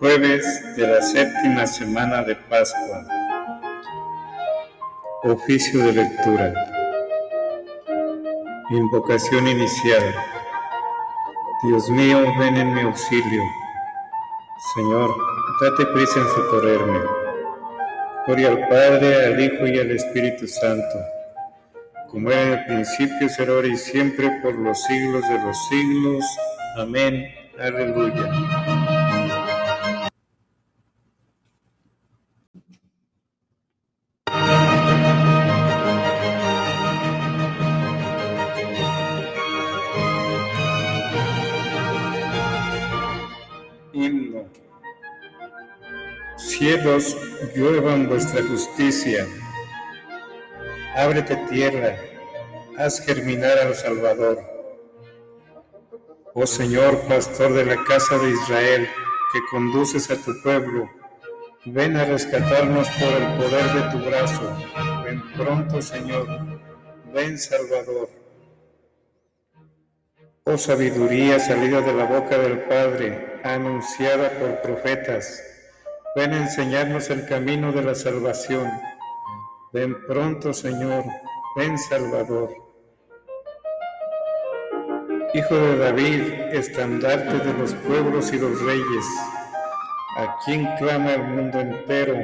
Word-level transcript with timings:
Jueves 0.00 0.76
de 0.76 0.86
la 0.86 1.02
séptima 1.02 1.66
semana 1.66 2.22
de 2.22 2.34
Pascua. 2.34 3.04
Oficio 5.24 5.84
de 5.84 5.92
lectura. 5.92 6.54
Invocación 8.70 9.46
inicial. 9.46 10.14
Dios 11.64 11.90
mío, 11.90 12.18
ven 12.38 12.56
en 12.56 12.72
mi 12.72 12.80
auxilio. 12.80 13.42
Señor, 14.74 15.14
date 15.60 15.84
prisa 15.92 16.20
en 16.20 16.28
socorrerme. 16.28 17.00
Gloria 18.26 18.48
al 18.48 18.68
Padre, 18.68 19.26
al 19.26 19.38
Hijo 19.38 19.66
y 19.66 19.80
al 19.80 19.90
Espíritu 19.90 20.46
Santo, 20.46 20.98
como 22.10 22.30
era 22.30 22.42
en 22.42 22.52
el 22.52 22.64
principio, 22.64 23.28
será 23.28 23.52
ahora 23.52 23.68
y 23.68 23.76
siempre, 23.76 24.30
por 24.42 24.54
los 24.54 24.82
siglos 24.82 25.28
de 25.28 25.38
los 25.44 25.68
siglos. 25.68 26.24
Amén. 26.78 27.26
Aleluya. 27.58 28.79
Cielos, 46.80 47.16
lluevan 47.54 48.08
vuestra 48.08 48.42
justicia. 48.42 49.26
Ábrete 50.96 51.36
tierra, 51.50 51.96
haz 52.78 53.04
germinar 53.04 53.58
al 53.58 53.74
Salvador. 53.74 54.38
Oh 56.32 56.46
Señor, 56.46 56.98
pastor 57.06 57.52
de 57.52 57.66
la 57.66 57.84
casa 57.84 58.16
de 58.18 58.30
Israel, 58.30 58.88
que 59.32 59.40
conduces 59.50 60.10
a 60.10 60.16
tu 60.16 60.32
pueblo, 60.42 60.88
ven 61.66 61.96
a 61.96 62.04
rescatarnos 62.04 62.88
por 62.88 63.12
el 63.12 63.36
poder 63.36 63.72
de 63.74 63.90
tu 63.90 64.04
brazo. 64.06 64.56
Ven 65.04 65.22
pronto, 65.36 65.82
Señor, 65.82 66.26
ven 67.12 67.38
Salvador. 67.38 68.08
Oh 70.44 70.56
sabiduría 70.56 71.38
salida 71.40 71.82
de 71.82 71.92
la 71.92 72.04
boca 72.04 72.38
del 72.38 72.60
Padre, 72.60 73.38
anunciada 73.44 74.30
por 74.38 74.62
profetas 74.62 75.49
Ven 76.16 76.32
a 76.32 76.38
enseñarnos 76.38 77.08
el 77.10 77.24
camino 77.24 77.70
de 77.70 77.82
la 77.82 77.94
salvación. 77.94 78.68
Ven 79.72 79.94
pronto, 80.08 80.52
Señor. 80.52 81.04
Ven, 81.54 81.78
Salvador. 81.78 82.50
Hijo 85.32 85.54
de 85.54 85.78
David, 85.78 86.32
estandarte 86.50 87.38
de 87.38 87.54
los 87.56 87.74
pueblos 87.74 88.32
y 88.32 88.40
los 88.40 88.60
reyes, 88.62 89.06
a 90.16 90.36
quien 90.44 90.66
clama 90.78 91.12
el 91.12 91.22
mundo 91.22 91.60
entero, 91.60 92.16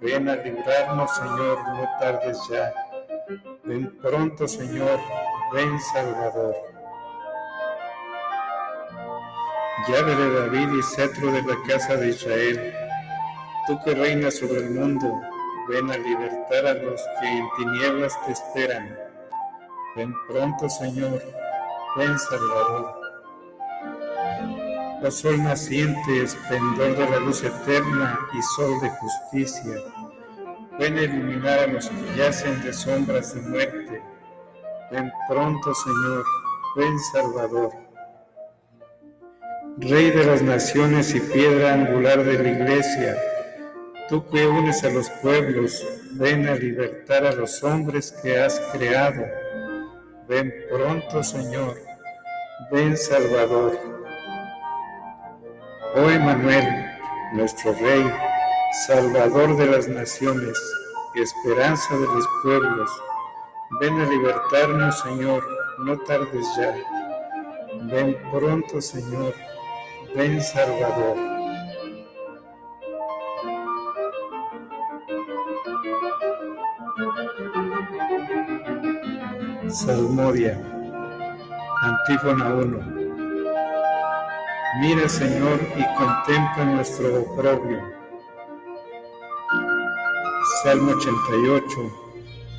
ven 0.00 0.28
a 0.28 0.36
librarnos, 0.36 1.16
Señor, 1.16 1.58
no 1.66 1.88
tardes 1.98 2.38
ya. 2.48 2.72
Ven 3.64 3.98
pronto, 4.00 4.46
Señor, 4.46 5.00
ven, 5.52 5.80
Salvador. 5.92 6.54
Llave 9.88 10.14
de 10.14 10.40
David 10.40 10.78
y 10.78 10.82
cetro 10.84 11.32
de 11.32 11.42
la 11.42 11.56
casa 11.66 11.96
de 11.96 12.10
Israel 12.10 12.83
Tú 13.66 13.78
que 13.82 13.94
reinas 13.94 14.34
sobre 14.38 14.60
el 14.60 14.70
mundo, 14.70 15.20
ven 15.68 15.90
a 15.90 15.96
libertar 15.96 16.66
a 16.66 16.74
los 16.74 17.00
que 17.20 17.28
en 17.28 17.48
tinieblas 17.56 18.12
te 18.26 18.32
esperan. 18.32 18.94
Ven 19.96 20.14
pronto, 20.28 20.68
Señor, 20.68 21.22
ven 21.96 22.18
Salvador. 22.18 23.04
Oh 25.06 25.10
sol 25.10 25.42
naciente, 25.42 26.22
esplendor 26.22 26.96
de 26.96 27.10
la 27.10 27.18
luz 27.20 27.44
eterna 27.44 28.18
y 28.32 28.42
sol 28.56 28.80
de 28.80 28.88
justicia, 28.88 29.74
ven 30.78 30.96
a 30.96 31.02
iluminar 31.02 31.58
a 31.58 31.66
los 31.66 31.90
que 31.90 32.16
yacen 32.16 32.62
de 32.62 32.72
sombras 32.72 33.34
de 33.34 33.42
muerte. 33.42 34.02
Ven 34.90 35.12
pronto, 35.28 35.74
Señor, 35.74 36.24
ven 36.76 36.98
Salvador. 37.12 37.70
Rey 39.76 40.10
de 40.10 40.24
las 40.24 40.40
naciones 40.40 41.14
y 41.14 41.20
piedra 41.20 41.74
angular 41.74 42.24
de 42.24 42.42
la 42.42 42.48
iglesia, 42.48 43.16
Tú 44.08 44.28
que 44.28 44.46
unes 44.46 44.84
a 44.84 44.90
los 44.90 45.08
pueblos, 45.22 45.82
ven 46.12 46.46
a 46.46 46.54
libertar 46.54 47.24
a 47.24 47.32
los 47.32 47.62
hombres 47.64 48.12
que 48.22 48.38
has 48.38 48.60
creado. 48.72 49.24
Ven 50.28 50.52
pronto, 50.70 51.22
Señor. 51.22 51.76
Ven, 52.70 52.96
Salvador. 52.96 53.78
Oh 55.96 56.10
Emanuel, 56.10 56.66
nuestro 57.32 57.72
Rey, 57.72 58.04
Salvador 58.86 59.56
de 59.56 59.66
las 59.66 59.88
naciones, 59.88 60.58
esperanza 61.14 61.96
de 61.96 62.06
los 62.06 62.28
pueblos, 62.42 62.90
ven 63.80 64.00
a 64.00 64.06
libertarnos, 64.06 65.00
Señor, 65.00 65.42
no 65.78 65.96
tardes 66.00 66.46
ya. 66.58 66.74
Ven 67.82 68.16
pronto, 68.32 68.80
Señor. 68.80 69.34
Ven, 70.14 70.42
Salvador. 70.42 71.16
Salmodia, 79.74 80.56
Antífona 81.82 82.54
1. 82.54 82.78
Mira, 84.78 85.08
Señor, 85.08 85.60
y 85.76 85.84
contempla 85.96 86.64
nuestro 86.64 87.22
oprobio. 87.22 87.82
Salmo 90.62 90.92
88, 90.92 91.66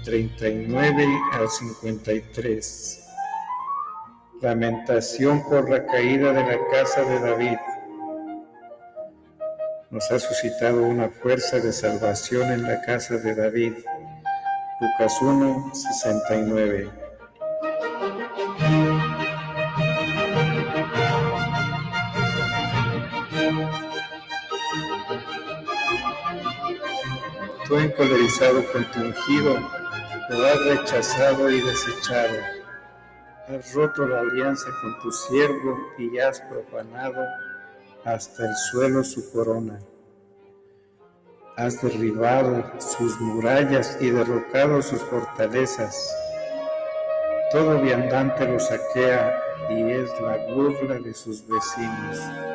39 0.04 1.08
al 1.32 1.48
53. 1.48 3.08
Lamentación 4.42 5.42
por 5.50 5.70
la 5.70 5.86
caída 5.86 6.34
de 6.34 6.44
la 6.44 6.68
casa 6.70 7.02
de 7.04 7.20
David. 7.22 7.58
Nos 9.90 10.12
ha 10.12 10.20
suscitado 10.20 10.84
una 10.84 11.08
fuerza 11.08 11.62
de 11.62 11.72
salvación 11.72 12.52
en 12.52 12.64
la 12.64 12.82
casa 12.82 13.16
de 13.16 13.34
David. 13.34 13.74
Lucas 14.82 15.18
1, 15.22 15.72
69. 15.74 17.05
Tú 27.76 27.82
encolerizado 27.82 28.64
con 28.72 28.90
tu 28.92 29.02
ungido, 29.02 29.60
lo 30.30 30.46
has 30.46 30.66
rechazado 30.66 31.52
y 31.52 31.60
desechado. 31.60 32.38
Has 33.50 33.74
roto 33.74 34.08
la 34.08 34.22
alianza 34.22 34.68
con 34.82 34.98
tu 35.02 35.12
siervo 35.12 35.78
y 35.98 36.18
has 36.18 36.40
profanado 36.40 37.22
hasta 38.06 38.46
el 38.48 38.56
suelo 38.72 39.04
su 39.04 39.30
corona. 39.30 39.78
Has 41.58 41.82
derribado 41.82 42.64
sus 42.80 43.20
murallas 43.20 43.98
y 44.00 44.10
derrocado 44.10 44.82
sus 44.82 45.02
fortalezas. 45.02 46.16
Todo 47.52 47.82
viandante 47.82 48.48
lo 48.48 48.58
saquea 48.58 49.38
y 49.70 49.82
es 49.92 50.10
la 50.22 50.38
burla 50.54 50.98
de 51.00 51.14
sus 51.14 51.46
vecinos. 51.46 52.55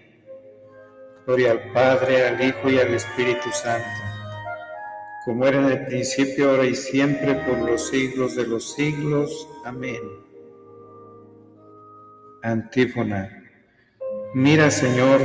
Gloria 1.25 1.51
al 1.51 1.71
Padre, 1.71 2.27
al 2.27 2.41
Hijo 2.41 2.69
y 2.69 2.79
al 2.79 2.93
Espíritu 2.93 3.49
Santo, 3.51 3.87
como 5.23 5.45
era 5.45 5.59
en 5.59 5.65
el 5.65 5.85
principio, 5.85 6.49
ahora 6.49 6.65
y 6.65 6.75
siempre, 6.75 7.35
por 7.35 7.59
los 7.59 7.89
siglos 7.89 8.35
de 8.35 8.47
los 8.47 8.73
siglos. 8.73 9.47
Amén. 9.63 10.01
Antífona. 12.41 13.29
Mira, 14.33 14.71
Señor, 14.71 15.21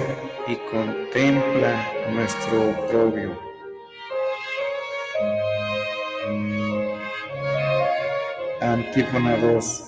y 0.46 0.56
contempla 0.70 1.90
nuestro 2.12 2.70
oprobio. 2.70 3.38
Antífona 8.60 9.36
2. 9.38 9.82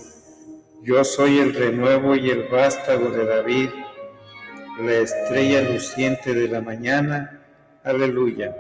Yo 0.84 1.05
soy 1.05 1.38
el 1.38 1.55
renuevo 1.55 2.16
y 2.16 2.31
el 2.31 2.44
vástago 2.44 3.10
de 3.10 3.26
David 3.26 3.69
la 4.81 4.95
estrella 4.95 5.63
luciente 5.63 6.35
de 6.35 6.49
la 6.49 6.61
mañana. 6.61 7.41
Aleluya. 7.85 8.55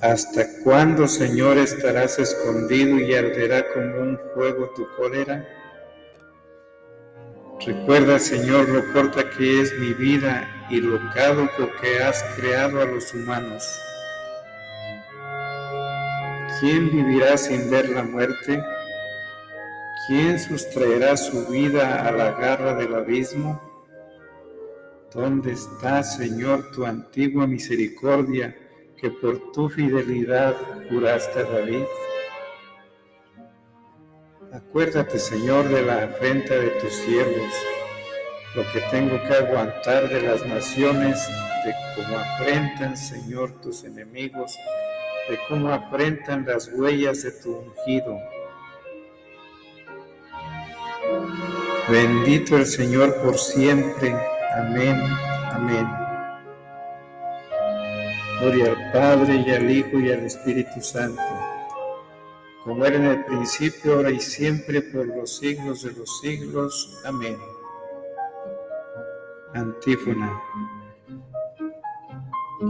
¿Hasta 0.00 0.46
cuándo, 0.62 1.08
Señor, 1.08 1.58
estarás 1.58 2.18
escondido 2.18 2.98
y 2.98 3.14
arderá 3.14 3.64
como 3.72 4.00
un 4.00 4.18
fuego 4.34 4.70
tu 4.76 4.86
cólera? 4.96 5.46
Recuerda, 7.64 8.18
Señor, 8.18 8.68
lo 8.68 8.92
corta 8.92 9.28
que 9.30 9.60
es 9.60 9.76
mi 9.78 9.92
vida 9.94 10.48
y 10.70 10.80
lo 10.80 10.98
caduco 11.12 11.70
que 11.80 12.00
has 12.00 12.22
creado 12.36 12.80
a 12.80 12.84
los 12.84 13.12
humanos. 13.12 13.64
¿Quién 16.60 16.90
vivirá 16.90 17.36
sin 17.36 17.68
ver 17.70 17.88
la 17.88 18.04
muerte? 18.04 18.62
¿Quién 20.08 20.40
sustraerá 20.40 21.16
su 21.16 21.46
vida 21.46 22.08
a 22.08 22.10
la 22.10 22.32
garra 22.32 22.74
del 22.74 22.94
abismo? 22.94 23.60
¿Dónde 25.14 25.52
está, 25.52 26.02
Señor, 26.02 26.72
tu 26.72 26.84
antigua 26.84 27.46
misericordia? 27.46 28.56
que 29.00 29.10
por 29.10 29.52
tu 29.52 29.68
fidelidad 29.68 30.56
juraste 30.90 31.40
a 31.40 31.44
David. 31.44 31.84
Acuérdate, 34.52 35.18
Señor, 35.18 35.68
de 35.68 35.82
la 35.82 36.04
afrenta 36.04 36.54
de 36.54 36.70
tus 36.80 36.92
siervos, 36.92 37.52
lo 38.56 38.62
que 38.72 38.80
tengo 38.90 39.16
que 39.22 39.34
aguantar 39.34 40.08
de 40.08 40.22
las 40.22 40.44
naciones, 40.46 41.28
de 41.64 41.74
cómo 41.94 42.18
afrentan, 42.18 42.96
Señor, 42.96 43.60
tus 43.60 43.84
enemigos, 43.84 44.56
de 45.28 45.38
cómo 45.48 45.68
afrentan 45.68 46.46
las 46.46 46.68
huellas 46.72 47.22
de 47.22 47.32
tu 47.32 47.56
ungido. 47.56 48.18
Bendito 51.90 52.58
el 52.58 52.66
Señor 52.66 53.14
por 53.22 53.38
siempre. 53.38 54.14
Amén. 54.56 55.00
Amén. 55.52 55.88
Gloria 58.40 58.72
al 58.72 58.92
Padre 58.92 59.36
y 59.46 59.50
al 59.50 59.70
Hijo 59.70 59.98
y 59.98 60.12
al 60.12 60.20
Espíritu 60.20 60.82
Santo, 60.82 61.22
como 62.62 62.84
era 62.84 62.96
en 62.96 63.06
el 63.06 63.24
principio, 63.24 63.94
ahora 63.94 64.10
y 64.10 64.20
siempre, 64.20 64.82
por 64.82 65.06
los 65.06 65.38
siglos 65.38 65.82
de 65.82 65.92
los 65.92 66.20
siglos. 66.20 67.00
Amén. 67.06 67.38
Antífona. 69.54 70.40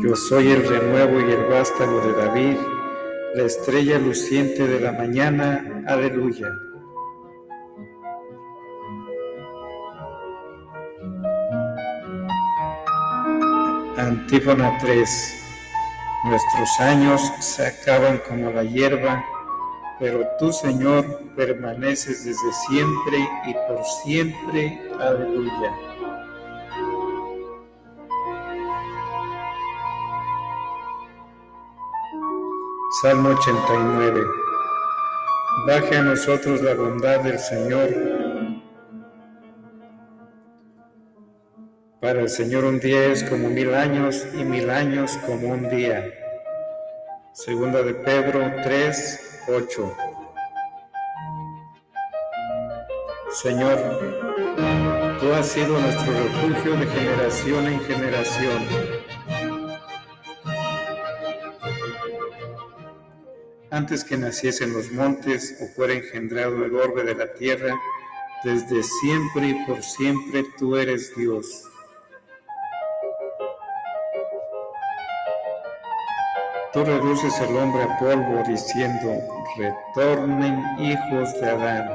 Yo 0.01 0.15
soy 0.15 0.53
el 0.53 0.65
renuevo 0.65 1.19
y 1.21 1.33
el 1.33 1.45
vástago 1.47 2.01
de 2.01 2.13
David, 2.13 2.57
la 3.35 3.43
estrella 3.43 3.99
luciente 3.99 4.67
de 4.69 4.79
la 4.79 4.93
mañana. 4.93 5.85
Aleluya. 5.89 6.49
Antífona 13.99 14.79
3. 14.79 15.35
Nuestros 16.23 16.81
años 16.81 17.21
se 17.41 17.67
acaban 17.67 18.19
como 18.29 18.53
la 18.53 18.63
hierba, 18.63 19.25
pero 19.99 20.25
tú, 20.39 20.53
Señor, 20.53 21.05
permaneces 21.35 22.25
desde 22.25 22.53
siempre 22.69 23.29
y 23.45 23.55
por 23.55 23.85
siempre. 24.05 24.81
Aleluya. 25.01 25.75
Salmo 33.03 33.31
89. 33.31 34.25
Baje 35.67 35.97
a 35.97 36.03
nosotros 36.03 36.63
la 36.63 36.75
bondad 36.75 37.19
del 37.23 37.39
Señor. 37.41 38.18
Para 42.09 42.23
el 42.23 42.31
Señor 42.31 42.65
un 42.65 42.81
día 42.81 43.09
es 43.09 43.23
como 43.23 43.51
mil 43.51 43.75
años 43.75 44.27
y 44.33 44.43
mil 44.43 44.71
años 44.71 45.19
como 45.27 45.49
un 45.49 45.69
día. 45.69 46.11
Segunda 47.35 47.83
de 47.83 47.93
Pedro 47.93 48.51
3, 48.65 49.43
8. 49.47 49.97
Señor, 53.43 53.79
tú 55.21 55.33
has 55.35 55.49
sido 55.49 55.79
nuestro 55.79 56.15
refugio 56.15 56.77
de 56.77 56.87
generación 56.87 57.67
en 57.67 57.81
generación. 57.81 58.67
Antes 63.71 64.03
que 64.03 64.17
naciesen 64.17 64.73
los 64.73 64.91
montes 64.93 65.59
o 65.61 65.67
fuera 65.77 65.93
engendrado 65.93 66.65
el 66.65 66.75
orbe 66.75 67.05
de 67.05 67.17
la 67.17 67.35
tierra, 67.35 67.79
desde 68.45 68.83
siempre 68.83 69.49
y 69.49 69.67
por 69.67 69.83
siempre 69.83 70.47
tú 70.59 70.75
eres 70.75 71.15
Dios. 71.15 71.68
Tú 76.71 76.85
reduces 76.85 77.41
el 77.41 77.57
hombre 77.57 77.83
a 77.83 77.99
polvo 77.99 78.43
diciendo, 78.47 79.15
retornen 79.57 80.63
hijos 80.79 81.33
de 81.41 81.49
Adán. 81.49 81.89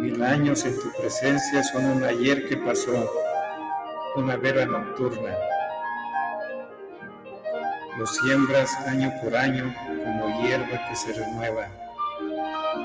Mil 0.00 0.20
años 0.20 0.64
en 0.64 0.74
tu 0.80 0.90
presencia 0.98 1.62
son 1.62 1.84
un 1.84 2.02
ayer 2.02 2.48
que 2.48 2.56
pasó, 2.56 3.08
una 4.16 4.36
vela 4.36 4.66
nocturna. 4.66 5.32
Lo 7.96 8.04
siembras 8.04 8.74
año 8.88 9.12
por 9.22 9.36
año 9.36 9.72
como 9.86 10.42
hierba 10.42 10.88
que 10.88 10.96
se 10.96 11.12
renueva, 11.12 11.68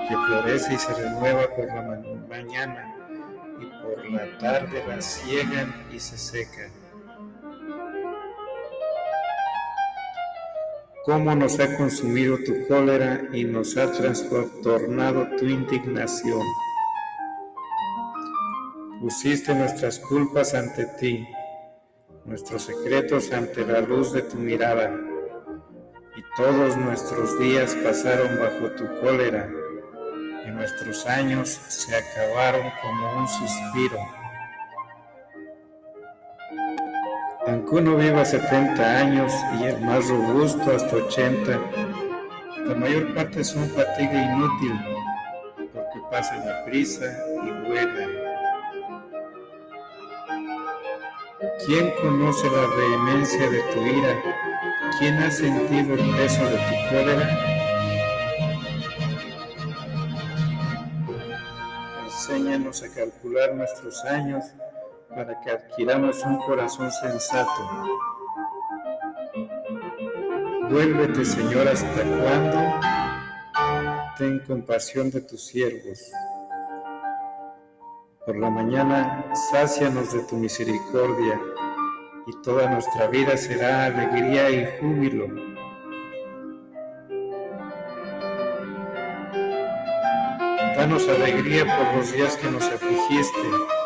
que 0.07 0.15
florece 0.15 0.75
y 0.75 0.77
se 0.77 0.93
renueva 0.93 1.47
por 1.55 1.65
la 1.65 1.81
mañana 2.29 2.95
y 3.59 3.65
por 3.81 4.11
la 4.11 4.37
tarde 4.37 4.83
la 4.87 5.01
ciegan 5.01 5.73
y 5.91 5.99
se 5.99 6.19
secan. 6.19 6.78
Cómo 11.09 11.33
nos 11.33 11.59
ha 11.59 11.75
consumido 11.75 12.37
tu 12.45 12.67
cólera 12.67 13.23
y 13.33 13.43
nos 13.43 13.75
ha 13.77 13.91
trastornado 13.91 15.27
tu 15.39 15.45
indignación. 15.45 16.43
Pusiste 19.01 19.55
nuestras 19.55 19.97
culpas 19.97 20.53
ante 20.53 20.85
ti, 20.99 21.27
nuestros 22.25 22.61
secretos 22.61 23.31
ante 23.31 23.65
la 23.65 23.81
luz 23.81 24.13
de 24.13 24.21
tu 24.21 24.37
mirada, 24.37 24.95
y 26.15 26.21
todos 26.37 26.77
nuestros 26.77 27.39
días 27.39 27.75
pasaron 27.83 28.37
bajo 28.37 28.69
tu 28.75 28.85
cólera, 29.01 29.49
y 30.47 30.51
nuestros 30.51 31.07
años 31.07 31.49
se 31.49 31.95
acabaron 31.95 32.69
como 32.83 33.21
un 33.21 33.27
suspiro. 33.27 34.18
Aunque 37.49 37.75
uno 37.77 37.95
viva 37.95 38.23
70 38.23 38.99
años 38.99 39.33
y 39.59 39.63
el 39.63 39.81
más 39.81 40.07
robusto 40.07 40.71
hasta 40.71 40.95
80, 40.95 41.59
la 42.67 42.75
mayor 42.75 43.11
parte 43.15 43.43
son 43.43 43.67
fatiga 43.69 44.35
inútil 44.35 44.79
porque 45.73 45.99
pasan 46.11 46.47
a 46.47 46.63
prisa 46.65 47.05
y 47.43 47.67
vuelan. 47.67 48.11
¿Quién 51.65 51.91
conoce 51.99 52.47
la 52.51 52.67
vehemencia 52.67 53.49
de 53.49 53.61
tu 53.73 53.83
ira? 53.83 54.21
¿Quién 54.99 55.17
ha 55.17 55.31
sentido 55.31 55.95
el 55.95 56.15
peso 56.17 56.43
de 56.43 56.57
tu 56.57 56.89
cólera? 56.89 57.39
Enséñanos 62.05 62.83
a 62.83 62.93
calcular 62.93 63.55
nuestros 63.55 64.05
años 64.05 64.45
para 65.09 65.39
que 65.41 65.51
adquiramos 65.51 66.23
un 66.23 66.37
corazón 66.37 66.91
sensato. 66.91 67.61
Vuélvete, 70.69 71.25
Señor, 71.25 71.67
hasta 71.67 72.03
cuándo. 72.03 72.57
Ten 74.17 74.39
compasión 74.39 75.09
de 75.09 75.21
tus 75.21 75.47
siervos. 75.47 75.99
Por 78.25 78.37
la 78.37 78.49
mañana, 78.49 79.25
sácianos 79.51 80.13
de 80.13 80.19
tu 80.23 80.35
misericordia, 80.35 81.39
y 82.27 82.41
toda 82.43 82.69
nuestra 82.69 83.07
vida 83.07 83.35
será 83.37 83.85
alegría 83.85 84.49
y 84.51 84.67
júbilo. 84.79 85.27
Danos 90.75 91.09
alegría 91.09 91.65
por 91.65 91.97
los 91.97 92.13
días 92.13 92.37
que 92.37 92.51
nos 92.51 92.63
afligiste 92.63 93.78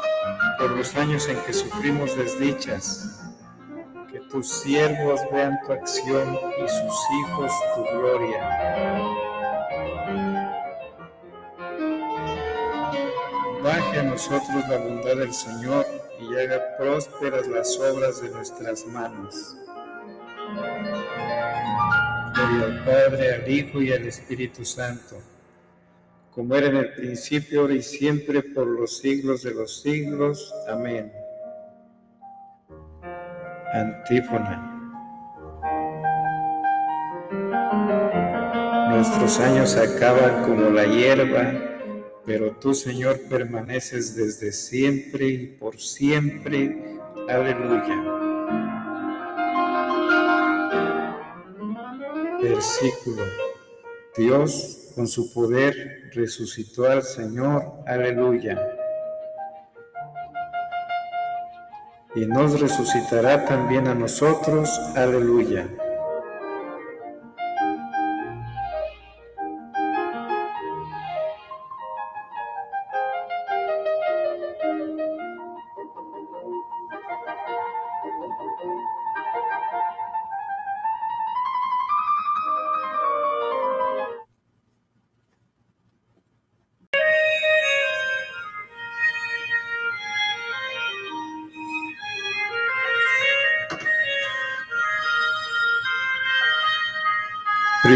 por 0.64 0.78
los 0.78 0.96
años 0.96 1.28
en 1.28 1.38
que 1.42 1.52
sufrimos 1.52 2.16
desdichas, 2.16 3.22
que 4.10 4.22
tus 4.32 4.48
siervos 4.48 5.20
vean 5.30 5.60
tu 5.66 5.74
acción 5.74 6.40
y 6.58 6.70
sus 6.70 7.00
hijos 7.20 7.52
tu 7.76 7.84
gloria. 7.98 8.40
Baje 13.62 14.00
a 14.00 14.04
nosotros 14.04 14.70
la 14.70 14.78
bondad 14.78 15.18
del 15.18 15.34
Señor 15.34 15.86
y 16.22 16.34
haga 16.38 16.78
prósperas 16.78 17.46
las 17.48 17.78
obras 17.80 18.22
de 18.22 18.30
nuestras 18.30 18.86
manos. 18.86 19.58
Gloria 22.36 22.66
al 22.68 22.86
Padre, 22.86 23.34
al 23.34 23.52
Hijo 23.52 23.82
y 23.82 23.92
al 23.92 24.06
Espíritu 24.06 24.64
Santo 24.64 25.33
como 26.36 26.56
era 26.56 26.68
en 26.68 26.78
el 26.78 26.94
principio, 26.94 27.62
ahora 27.62 27.76
y 27.76 27.84
siempre, 27.84 28.42
por 28.42 28.66
los 28.68 28.98
siglos 28.98 29.44
de 29.44 29.54
los 29.54 29.82
siglos. 29.82 30.52
Amén. 30.68 31.14
Antífona. 33.74 34.70
Nuestros 38.90 39.40
años 39.40 39.76
acaban 39.76 40.44
como 40.44 40.70
la 40.70 40.86
hierba, 40.86 41.54
pero 42.26 42.56
tú, 42.58 42.74
Señor, 42.74 43.20
permaneces 43.30 44.16
desde 44.16 44.52
siempre 44.52 45.28
y 45.28 45.48
por 45.48 45.80
siempre. 45.80 46.98
Aleluya. 47.30 48.04
Versículo. 52.42 53.24
Dios 54.18 54.92
con 54.96 55.08
su 55.08 55.34
poder 55.34 56.03
resucitó 56.14 56.86
al 56.86 57.04
Señor. 57.04 57.84
Aleluya. 57.86 58.60
Y 62.16 62.26
nos 62.26 62.60
resucitará 62.60 63.46
también 63.46 63.88
a 63.88 63.96
nosotros. 63.96 64.70
Aleluya. 64.96 65.68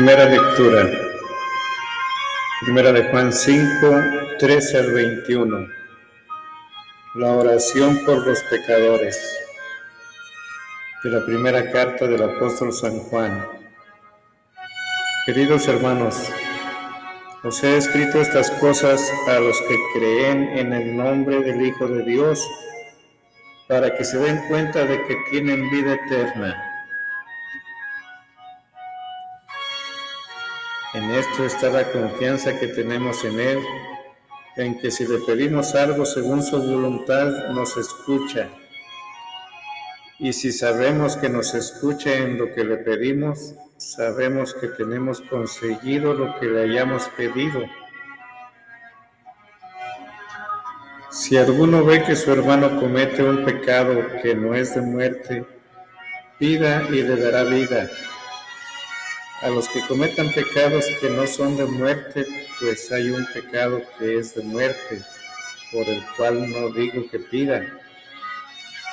Primera 0.07 0.29
lectura. 0.29 0.89
Primera 2.61 2.93
de 2.93 3.09
Juan 3.09 3.33
5, 3.33 4.03
13 4.39 4.77
al 4.77 4.91
21. 4.93 5.67
La 7.15 7.31
oración 7.31 8.05
por 8.05 8.25
los 8.25 8.41
pecadores. 8.43 9.19
De 11.03 11.09
la 11.09 11.25
primera 11.25 11.69
carta 11.73 12.07
del 12.07 12.23
apóstol 12.23 12.71
San 12.71 12.99
Juan. 12.99 13.49
Queridos 15.25 15.67
hermanos, 15.67 16.31
os 17.43 17.61
he 17.65 17.75
escrito 17.75 18.21
estas 18.21 18.49
cosas 18.61 19.01
a 19.27 19.41
los 19.41 19.61
que 19.63 19.75
creen 19.93 20.57
en 20.57 20.71
el 20.71 20.95
nombre 20.95 21.41
del 21.41 21.65
Hijo 21.65 21.85
de 21.85 22.03
Dios, 22.03 22.47
para 23.67 23.93
que 23.93 24.05
se 24.05 24.17
den 24.19 24.47
cuenta 24.47 24.85
de 24.85 25.03
que 25.03 25.17
tienen 25.31 25.69
vida 25.69 25.95
eterna 25.95 26.76
esto 31.17 31.45
está 31.45 31.69
la 31.69 31.91
confianza 31.91 32.59
que 32.59 32.67
tenemos 32.67 33.23
en 33.23 33.39
Él, 33.39 33.59
en 34.55 34.79
que 34.79 34.91
si 34.91 35.07
le 35.07 35.17
pedimos 35.19 35.73
algo 35.73 36.05
según 36.05 36.43
su 36.43 36.61
voluntad, 36.61 37.49
nos 37.49 37.75
escucha. 37.75 38.49
Y 40.19 40.33
si 40.33 40.51
sabemos 40.51 41.17
que 41.17 41.29
nos 41.29 41.55
escucha 41.55 42.13
en 42.13 42.37
lo 42.37 42.53
que 42.53 42.63
le 42.63 42.77
pedimos, 42.77 43.55
sabemos 43.77 44.53
que 44.53 44.67
tenemos 44.67 45.21
conseguido 45.21 46.13
lo 46.13 46.39
que 46.39 46.45
le 46.45 46.63
hayamos 46.63 47.07
pedido. 47.09 47.63
Si 51.09 51.35
alguno 51.35 51.83
ve 51.83 52.03
que 52.03 52.15
su 52.15 52.31
hermano 52.31 52.79
comete 52.79 53.23
un 53.23 53.43
pecado 53.43 54.05
que 54.21 54.35
no 54.35 54.53
es 54.53 54.75
de 54.75 54.81
muerte, 54.81 55.45
pida 56.37 56.83
y 56.89 57.01
le 57.01 57.15
dará 57.15 57.43
vida 57.43 57.89
a 59.41 59.49
los 59.49 59.67
que 59.69 59.81
cometan 59.87 60.31
pecados 60.33 60.85
que 60.99 61.09
no 61.09 61.27
son 61.27 61.57
de 61.57 61.65
muerte, 61.65 62.25
pues 62.59 62.91
hay 62.91 63.09
un 63.09 63.25
pecado 63.33 63.81
que 63.99 64.17
es 64.17 64.33
de 64.33 64.43
muerte, 64.43 65.01
por 65.71 65.87
el 65.87 66.01
cual 66.15 66.49
no 66.49 66.69
digo 66.71 67.07
que 67.11 67.19
pida. 67.19 67.65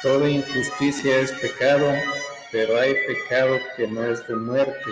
Toda 0.03 0.29
injusticia 0.29 1.19
es 1.21 1.33
pecado, 1.33 1.91
pero 2.53 2.79
hay 2.79 2.95
pecado 3.07 3.59
que 3.77 3.87
no 3.89 4.05
es 4.05 4.27
de 4.29 4.37
muerte. 4.37 4.91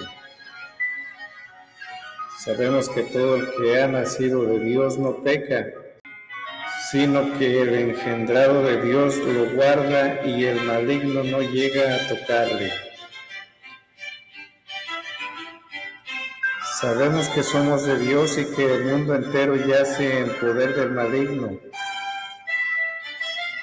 Sabemos 2.45 2.89
que 2.89 3.03
todo 3.03 3.37
el 3.37 3.53
que 3.55 3.81
ha 3.81 3.89
nacido 3.89 4.45
de 4.45 4.59
Dios 4.59 4.99
no 4.99 5.23
peca, 5.23 5.67
sino 6.91 7.39
que 7.39 7.63
el 7.63 7.75
engendrado 7.75 8.65
de 8.65 8.83
Dios 8.83 9.17
lo 9.19 9.51
guarda 9.55 10.27
y 10.27 10.47
el 10.47 10.61
maligno 10.63 11.23
no 11.25 11.41
llega 11.41 11.95
a 11.95 12.09
tocarle. 12.09 12.92
Sabemos 16.83 17.29
que 17.29 17.45
somos 17.45 17.87
de 17.87 17.97
Dios 17.97 18.37
y 18.39 18.45
que 18.57 18.75
el 18.75 18.87
mundo 18.87 19.15
entero 19.15 19.55
yace 19.55 20.19
en 20.19 20.29
poder 20.41 20.75
del 20.75 20.91
maligno. 20.91 21.61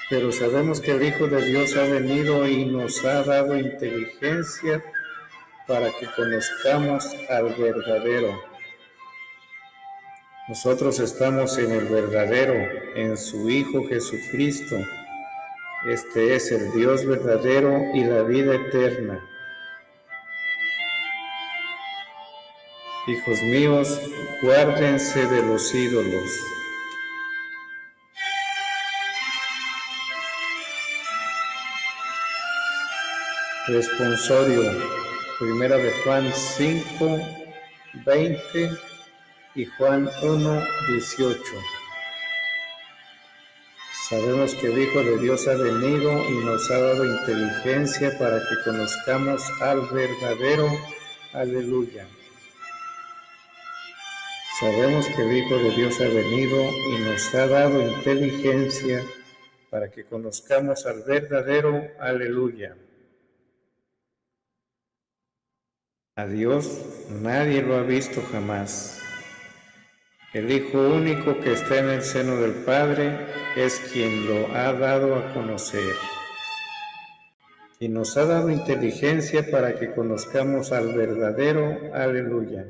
Pero 0.08 0.32
sabemos 0.32 0.80
que 0.80 0.92
el 0.92 1.02
Hijo 1.02 1.26
de 1.26 1.42
Dios 1.42 1.76
ha 1.76 1.82
venido 1.82 2.48
y 2.48 2.64
nos 2.64 3.04
ha 3.04 3.22
dado 3.22 3.58
inteligencia 3.58 4.82
para 5.66 5.90
que 5.98 6.06
conozcamos 6.16 7.14
al 7.28 7.54
verdadero. 7.56 8.40
Nosotros 10.48 10.98
estamos 10.98 11.58
en 11.58 11.72
el 11.72 11.88
verdadero, 11.88 12.54
en 12.94 13.18
su 13.18 13.50
Hijo 13.50 13.86
Jesucristo. 13.86 14.76
Este 15.86 16.36
es 16.36 16.50
el 16.52 16.72
Dios 16.72 17.04
verdadero 17.04 17.82
y 17.92 18.02
la 18.02 18.22
vida 18.22 18.54
eterna. 18.54 19.29
Hijos 23.06 23.42
míos, 23.42 23.98
guárdense 24.42 25.26
de 25.26 25.42
los 25.42 25.74
ídolos. 25.74 26.30
Responsorio, 33.68 34.70
primera 35.38 35.76
de 35.76 35.90
Juan 36.04 36.30
5, 36.30 37.18
20 38.04 38.70
y 39.54 39.64
Juan 39.64 40.10
1, 40.22 40.64
18. 40.88 41.42
Sabemos 44.10 44.54
que 44.56 44.66
el 44.66 44.78
Hijo 44.78 45.02
de 45.02 45.18
Dios 45.20 45.48
ha 45.48 45.54
venido 45.54 46.28
y 46.28 46.44
nos 46.44 46.70
ha 46.70 46.78
dado 46.78 47.06
inteligencia 47.06 48.18
para 48.18 48.40
que 48.40 48.70
conozcamos 48.70 49.42
al 49.62 49.80
verdadero. 49.88 50.68
Aleluya. 51.32 52.06
Sabemos 54.60 55.06
que 55.06 55.22
el 55.22 55.38
Hijo 55.38 55.56
de 55.56 55.70
Dios 55.70 55.98
ha 56.02 56.08
venido 56.08 56.62
y 56.90 56.98
nos 56.98 57.34
ha 57.34 57.46
dado 57.46 57.80
inteligencia 57.80 59.02
para 59.70 59.90
que 59.90 60.04
conozcamos 60.04 60.84
al 60.84 61.02
verdadero. 61.02 61.88
Aleluya. 61.98 62.76
A 66.16 66.26
Dios 66.26 67.06
nadie 67.22 67.62
lo 67.62 67.76
ha 67.76 67.82
visto 67.84 68.20
jamás. 68.30 69.00
El 70.34 70.52
Hijo 70.52 70.78
único 70.78 71.40
que 71.40 71.54
está 71.54 71.78
en 71.78 71.88
el 71.88 72.02
seno 72.02 72.36
del 72.36 72.52
Padre 72.52 73.28
es 73.56 73.80
quien 73.90 74.28
lo 74.28 74.54
ha 74.54 74.74
dado 74.74 75.14
a 75.14 75.32
conocer. 75.32 75.94
Y 77.78 77.88
nos 77.88 78.14
ha 78.18 78.26
dado 78.26 78.50
inteligencia 78.50 79.50
para 79.50 79.76
que 79.76 79.94
conozcamos 79.94 80.70
al 80.70 80.92
verdadero. 80.92 81.94
Aleluya. 81.94 82.66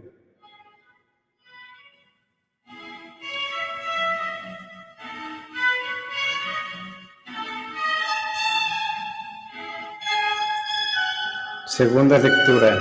Segunda 11.81 12.19
lectura. 12.19 12.79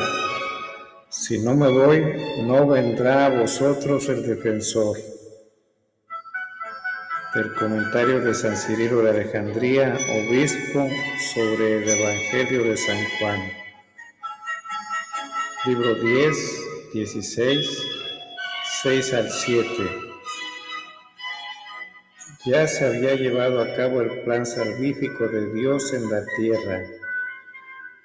Si 1.08 1.40
no 1.40 1.56
me 1.56 1.70
voy, 1.70 2.04
no 2.44 2.68
vendrá 2.68 3.28
a 3.28 3.30
vosotros 3.30 4.10
el 4.10 4.28
defensor. 4.28 4.98
Del 7.34 7.56
comentario 7.56 8.20
de 8.20 8.34
San 8.34 8.58
Cirilo 8.58 9.02
de 9.02 9.12
Alejandría, 9.12 9.98
obispo, 10.28 10.86
sobre 11.34 11.78
el 11.78 11.90
Evangelio 11.90 12.66
de 12.66 12.76
San 12.76 12.98
Juan. 13.18 13.40
Libro 15.66 15.96
10, 15.96 16.38
16, 16.94 17.84
6 18.84 19.14
al 19.14 19.32
7. 19.32 19.68
Ya 22.48 22.68
se 22.68 22.86
había 22.86 23.16
llevado 23.16 23.62
a 23.62 23.76
cabo 23.78 24.02
el 24.02 24.24
plan 24.24 24.46
salvífico 24.46 25.30
de 25.30 25.54
Dios 25.54 25.94
en 25.94 26.10
la 26.10 26.22
tierra 26.36 26.99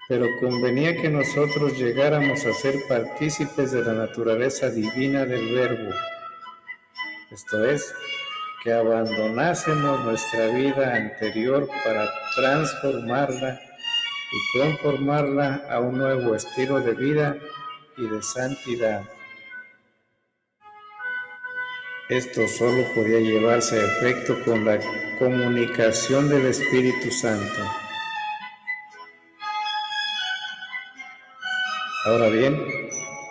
pero 0.09 0.27
convenía 0.41 0.97
que 1.01 1.09
nosotros 1.09 1.79
llegáramos 1.79 2.45
a 2.45 2.53
ser 2.53 2.75
partícipes 2.89 3.73
de 3.73 3.83
la 3.83 3.95
naturaleza 3.95 4.69
divina 4.71 5.25
del 5.25 5.55
Verbo. 5.55 5.95
Esto 7.31 7.65
es, 7.65 7.95
que 8.63 8.73
abandonásemos 8.73 10.05
nuestra 10.05 10.47
vida 10.49 10.95
anterior 10.95 11.69
para 11.85 12.09
transformarla 12.35 13.61
y 14.33 14.59
conformarla 14.59 15.67
a 15.69 15.81
un 15.81 15.99
nuevo 15.99 16.35
estilo 16.35 16.81
de 16.81 16.95
vida 16.95 17.37
y 17.99 18.07
de 18.09 18.23
santidad. 18.23 19.03
Esto 22.09 22.49
solo 22.49 22.85
podía 22.95 23.21
llevarse 23.21 23.81
a 23.81 23.85
efecto 23.85 24.43
con 24.45 24.65
la 24.65 24.79
comunicación 25.19 26.29
del 26.29 26.47
Espíritu 26.47 27.11
Santo. 27.11 27.84
Ahora 32.07 32.29
bien, 32.29 32.63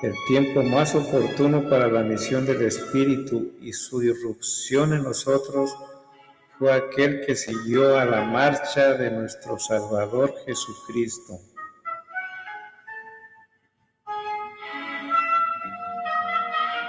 el 0.01 0.15
tiempo 0.27 0.63
más 0.63 0.95
oportuno 0.95 1.69
para 1.69 1.87
la 1.89 2.01
misión 2.01 2.43
del 2.47 2.63
Espíritu 2.63 3.53
y 3.61 3.71
su 3.71 4.01
irrupción 4.01 4.93
en 4.93 5.03
nosotros 5.03 5.77
fue 6.57 6.73
aquel 6.73 7.23
que 7.23 7.35
siguió 7.35 7.99
a 7.99 8.05
la 8.05 8.23
marcha 8.23 8.95
de 8.95 9.11
nuestro 9.11 9.59
Salvador 9.59 10.33
Jesucristo. 10.47 11.39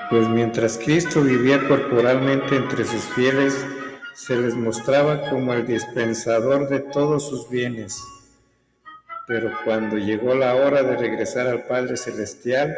Pues 0.08 0.26
mientras 0.30 0.78
Cristo 0.78 1.20
vivía 1.20 1.68
corporalmente 1.68 2.56
entre 2.56 2.86
sus 2.86 3.02
fieles, 3.14 3.62
se 4.14 4.36
les 4.36 4.54
mostraba 4.54 5.28
como 5.28 5.52
el 5.52 5.66
dispensador 5.66 6.66
de 6.70 6.80
todos 6.80 7.28
sus 7.28 7.50
bienes 7.50 8.00
pero 9.26 9.50
cuando 9.64 9.96
llegó 9.96 10.34
la 10.34 10.54
hora 10.54 10.82
de 10.82 10.96
regresar 10.96 11.46
al 11.46 11.64
Padre 11.64 11.96
Celestial, 11.96 12.76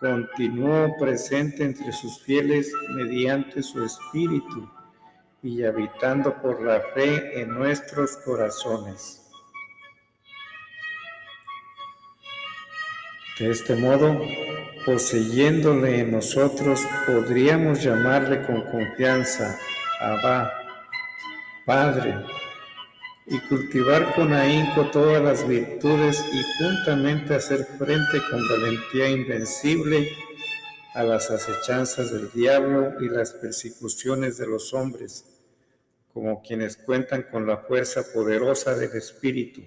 continuó 0.00 0.96
presente 0.98 1.64
entre 1.64 1.92
sus 1.92 2.22
fieles 2.22 2.72
mediante 2.90 3.62
su 3.62 3.84
Espíritu 3.84 4.70
y 5.42 5.64
habitando 5.64 6.34
por 6.40 6.62
la 6.62 6.80
fe 6.94 7.40
en 7.40 7.50
nuestros 7.50 8.16
corazones. 8.18 9.24
De 13.38 13.50
este 13.50 13.76
modo, 13.76 14.20
poseyéndole 14.84 16.00
en 16.00 16.12
nosotros, 16.12 16.84
podríamos 17.06 17.82
llamarle 17.82 18.42
con 18.44 18.62
confianza, 18.62 19.56
Abba, 20.00 20.52
Padre, 21.64 22.16
y 23.30 23.38
cultivar 23.40 24.14
con 24.14 24.32
ahínco 24.32 24.90
todas 24.90 25.22
las 25.22 25.46
virtudes 25.46 26.24
y 26.32 26.42
juntamente 26.58 27.34
hacer 27.34 27.66
frente 27.78 28.20
con 28.30 28.48
valentía 28.48 29.10
invencible 29.10 30.10
a 30.94 31.02
las 31.02 31.30
acechanzas 31.30 32.12
del 32.12 32.30
diablo 32.32 32.94
y 33.00 33.08
las 33.08 33.32
persecuciones 33.32 34.38
de 34.38 34.46
los 34.46 34.72
hombres, 34.72 35.24
como 36.12 36.42
quienes 36.42 36.76
cuentan 36.76 37.24
con 37.30 37.46
la 37.46 37.58
fuerza 37.58 38.02
poderosa 38.14 38.74
del 38.74 38.92
Espíritu. 38.92 39.62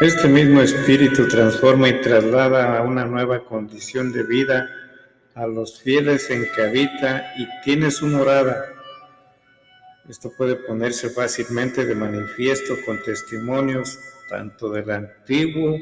Este 0.00 0.28
mismo 0.28 0.60
Espíritu 0.60 1.26
transforma 1.26 1.88
y 1.88 2.02
traslada 2.02 2.76
a 2.76 2.82
una 2.82 3.06
nueva 3.06 3.46
condición 3.46 4.12
de 4.12 4.24
vida 4.24 4.68
a 5.36 5.46
los 5.46 5.80
fieles 5.82 6.30
en 6.30 6.46
que 6.54 6.62
habita 6.62 7.34
y 7.36 7.46
tiene 7.62 7.90
su 7.90 8.06
morada. 8.06 8.72
Esto 10.08 10.32
puede 10.36 10.56
ponerse 10.56 11.10
fácilmente 11.10 11.84
de 11.84 11.94
manifiesto 11.94 12.74
con 12.86 13.02
testimonios 13.02 13.98
tanto 14.30 14.70
del 14.70 14.90
Antiguo 14.90 15.76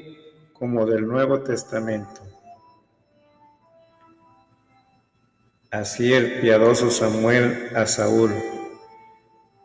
como 0.52 0.84
del 0.84 1.06
Nuevo 1.06 1.40
Testamento. 1.40 2.20
Así 5.70 6.12
el 6.12 6.40
piadoso 6.40 6.90
Samuel 6.90 7.70
a 7.76 7.86
Saúl, 7.86 8.32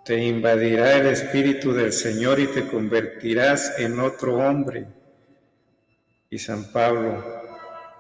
te 0.06 0.24
invadirá 0.24 0.98
el 0.98 1.08
Espíritu 1.08 1.74
del 1.74 1.94
Señor 1.94 2.40
y 2.40 2.48
te 2.48 2.68
convertirás 2.68 3.80
en 3.80 4.00
otro 4.00 4.38
hombre. 4.38 4.88
Y 6.30 6.38
San 6.38 6.72
Pablo, 6.72 7.24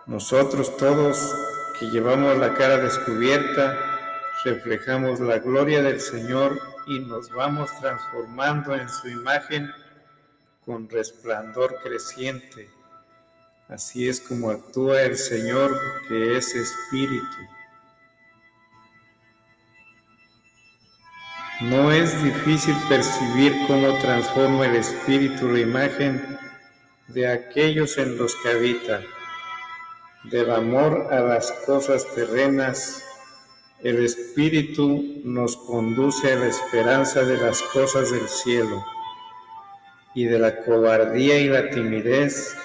nosotros 0.05 0.75
todos 0.77 1.35
que 1.79 1.89
llevamos 1.89 2.37
la 2.37 2.53
cara 2.55 2.77
descubierta, 2.77 3.77
reflejamos 4.43 5.21
la 5.21 5.39
gloria 5.39 5.81
del 5.81 6.01
Señor 6.01 6.59
y 6.87 6.99
nos 6.99 7.29
vamos 7.29 7.71
transformando 7.79 8.75
en 8.75 8.89
su 8.89 9.07
imagen 9.07 9.71
con 10.65 10.89
resplandor 10.89 11.77
creciente. 11.81 12.69
Así 13.69 14.09
es 14.09 14.19
como 14.19 14.49
actúa 14.49 15.03
el 15.03 15.15
Señor 15.15 15.79
que 16.09 16.35
es 16.35 16.53
Espíritu. 16.53 17.37
No 21.61 21.91
es 21.91 22.21
difícil 22.21 22.75
percibir 22.89 23.53
cómo 23.67 23.97
transforma 23.99 24.65
el 24.65 24.75
Espíritu 24.75 25.47
la 25.47 25.59
imagen 25.59 26.37
de 27.07 27.27
aquellos 27.27 27.97
en 27.97 28.17
los 28.17 28.35
que 28.37 28.49
habita 28.49 29.01
del 30.23 30.51
amor 30.51 31.07
a 31.11 31.21
las 31.21 31.51
cosas 31.65 32.05
terrenas, 32.13 33.03
el 33.81 34.03
Espíritu 34.03 35.21
nos 35.23 35.55
conduce 35.55 36.33
a 36.33 36.35
la 36.35 36.47
esperanza 36.47 37.23
de 37.23 37.37
las 37.37 37.61
cosas 37.61 38.11
del 38.11 38.27
cielo 38.27 38.83
y 40.13 40.25
de 40.25 40.39
la 40.39 40.63
cobardía 40.63 41.39
y 41.39 41.47
la 41.47 41.69
timidez 41.69 42.55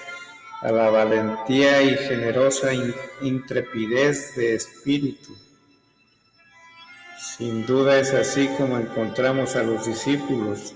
a 0.61 0.71
la 0.71 0.89
valentía 0.89 1.81
y 1.83 1.95
generosa 1.95 2.71
intrepidez 3.21 4.35
de 4.35 4.55
espíritu. 4.55 5.35
Sin 7.37 7.65
duda 7.65 7.99
es 7.99 8.13
así 8.13 8.47
como 8.57 8.77
encontramos 8.77 9.55
a 9.55 9.63
los 9.63 9.85
discípulos, 9.85 10.73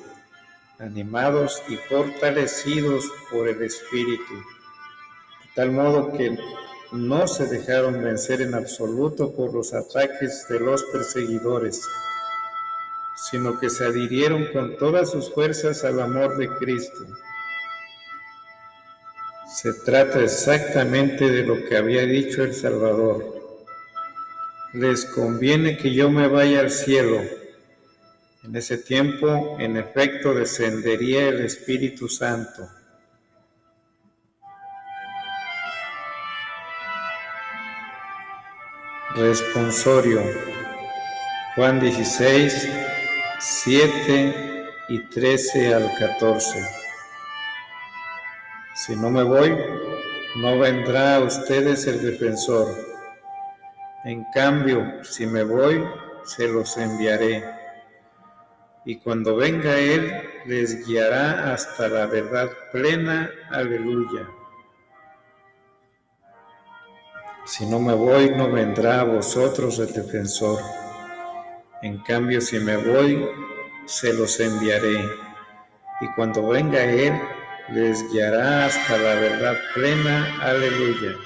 animados 0.78 1.62
y 1.68 1.76
fortalecidos 1.76 3.06
por 3.32 3.48
el 3.48 3.62
Espíritu, 3.62 4.44
tal 5.56 5.72
modo 5.72 6.12
que 6.14 6.38
no 6.92 7.28
se 7.28 7.46
dejaron 7.46 8.02
vencer 8.04 8.42
en 8.42 8.56
absoluto 8.56 9.32
por 9.34 9.54
los 9.54 9.74
ataques 9.74 10.48
de 10.50 10.60
los 10.60 10.84
perseguidores, 10.86 11.82
sino 13.30 13.60
que 13.60 13.70
se 13.70 13.86
adhirieron 13.86 14.48
con 14.52 14.78
todas 14.78 15.12
sus 15.12 15.32
fuerzas 15.32 15.84
al 15.84 16.00
amor 16.00 16.38
de 16.38 16.50
Cristo. 16.50 17.06
Se 19.48 19.74
trata 19.74 20.22
exactamente 20.22 21.30
de 21.30 21.44
lo 21.44 21.64
que 21.66 21.78
había 21.78 22.04
dicho 22.04 22.44
el 22.44 22.54
Salvador. 22.54 23.36
Les 24.74 25.06
conviene 25.06 25.78
que 25.78 25.94
yo 25.94 26.10
me 26.10 26.28
vaya 26.28 26.62
al 26.62 26.72
cielo. 26.72 27.22
En 28.44 28.56
ese 28.56 28.78
tiempo, 28.78 29.58
en 29.60 29.78
efecto, 29.78 30.34
descendería 30.34 31.28
el 31.28 31.42
Espíritu 31.42 32.08
Santo 32.08 32.70
Responsorio. 39.16 40.22
Juan 41.56 41.80
16, 41.80 42.70
7 43.40 44.66
y 44.90 45.00
13 45.10 45.74
al 45.74 45.92
14. 45.98 46.64
Si 48.76 48.96
no 48.96 49.10
me 49.10 49.24
voy, 49.24 49.58
no 50.36 50.60
vendrá 50.60 51.16
a 51.16 51.20
ustedes 51.22 51.88
el 51.88 52.04
defensor. 52.04 52.68
En 54.06 54.26
cambio, 54.32 55.04
si 55.04 55.26
me 55.26 55.44
voy, 55.44 55.84
se 56.24 56.48
los 56.48 56.78
enviaré. 56.78 57.44
Y 58.86 58.98
cuando 59.00 59.36
venga 59.36 59.76
Él, 59.80 60.14
les 60.46 60.86
guiará 60.86 61.52
hasta 61.52 61.88
la 61.88 62.06
verdad 62.06 62.50
plena. 62.72 63.32
Aleluya. 63.50 64.39
Si 67.50 67.66
no 67.66 67.80
me 67.80 67.96
voy, 67.96 68.30
no 68.30 68.52
vendrá 68.52 69.02
a 69.02 69.04
vosotros 69.04 69.80
el 69.80 69.92
defensor. 69.92 70.62
En 71.82 71.98
cambio, 72.04 72.42
si 72.42 72.60
me 72.60 72.78
voy, 72.78 73.28
se 73.88 74.14
los 74.14 74.40
enviaré. 74.40 75.04
Y 76.00 76.08
cuando 76.16 76.48
venga 76.48 76.84
Él, 76.84 77.20
les 77.70 78.08
guiará 78.12 78.68
hasta 78.68 78.98
la 79.00 79.16
verdad 79.16 79.58
plena. 79.74 80.38
Aleluya. 80.44 81.18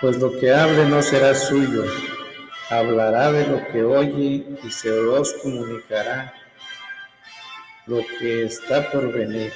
Pues 0.00 0.18
lo 0.18 0.30
que 0.38 0.54
hable 0.54 0.84
no 0.84 1.02
será 1.02 1.34
suyo, 1.34 1.82
hablará 2.70 3.32
de 3.32 3.48
lo 3.48 3.66
que 3.72 3.82
oye 3.82 4.46
y 4.62 4.70
se 4.70 4.90
los 4.90 5.32
comunicará 5.42 6.32
lo 7.86 8.00
que 8.18 8.44
está 8.44 8.90
por 8.90 9.12
venir. 9.12 9.52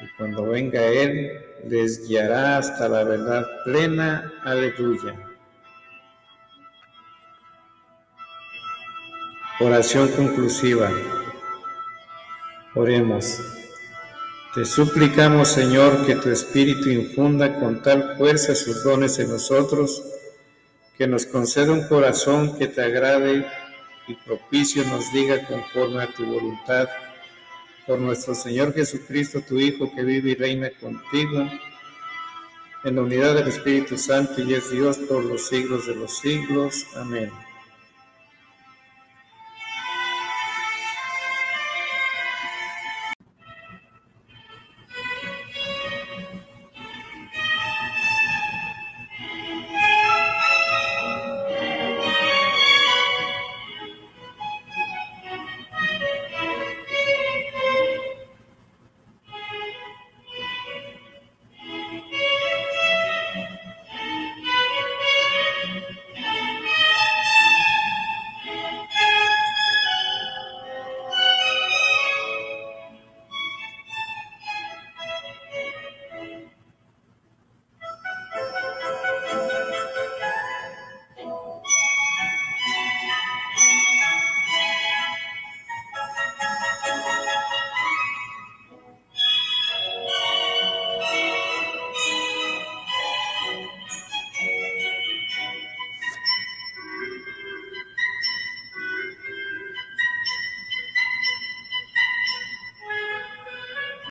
Y 0.00 0.06
cuando 0.16 0.44
venga 0.44 0.84
Él, 0.84 1.40
les 1.68 2.06
guiará 2.06 2.58
hasta 2.58 2.88
la 2.88 3.04
verdad 3.04 3.46
plena. 3.64 4.32
Aleluya. 4.44 5.14
Oración 9.60 10.08
conclusiva. 10.08 10.90
Oremos. 12.74 13.38
Te 14.54 14.64
suplicamos, 14.64 15.48
Señor, 15.48 16.04
que 16.04 16.16
tu 16.16 16.30
Espíritu 16.30 16.90
infunda 16.90 17.58
con 17.58 17.82
tal 17.82 18.16
fuerza 18.18 18.54
sus 18.54 18.82
dones 18.82 19.18
en 19.18 19.30
nosotros, 19.30 20.02
que 20.98 21.06
nos 21.06 21.26
conceda 21.26 21.72
un 21.72 21.86
corazón 21.86 22.58
que 22.58 22.66
te 22.66 22.82
agrade 22.82 23.46
y 24.08 24.14
propicio 24.14 24.84
nos 24.84 25.12
diga 25.12 25.46
conforme 25.46 26.02
a 26.02 26.12
tu 26.12 26.24
voluntad. 26.24 26.88
Por 27.86 27.98
nuestro 27.98 28.34
Señor 28.34 28.72
Jesucristo, 28.74 29.40
tu 29.40 29.58
Hijo, 29.58 29.92
que 29.94 30.04
vive 30.04 30.30
y 30.30 30.34
reina 30.34 30.70
contigo, 30.80 31.48
en 32.84 32.96
la 32.96 33.02
unidad 33.02 33.34
del 33.34 33.48
Espíritu 33.48 33.96
Santo 33.96 34.40
y 34.42 34.54
es 34.54 34.70
Dios 34.70 34.98
por 34.98 35.24
los 35.24 35.48
siglos 35.48 35.86
de 35.86 35.94
los 35.94 36.18
siglos. 36.18 36.86
Amén. 36.96 37.30